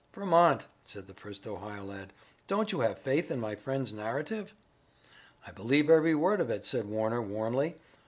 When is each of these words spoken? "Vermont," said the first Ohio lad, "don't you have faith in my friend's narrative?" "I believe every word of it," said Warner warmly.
"Vermont," 0.15 0.65
said 0.83 1.05
the 1.05 1.13
first 1.13 1.45
Ohio 1.45 1.83
lad, 1.83 2.11
"don't 2.47 2.71
you 2.71 2.79
have 2.79 2.97
faith 2.97 3.29
in 3.29 3.39
my 3.39 3.53
friend's 3.53 3.93
narrative?" 3.93 4.51
"I 5.45 5.51
believe 5.51 5.91
every 5.91 6.15
word 6.15 6.41
of 6.41 6.49
it," 6.49 6.65
said 6.65 6.87
Warner 6.89 7.21
warmly. 7.21 7.75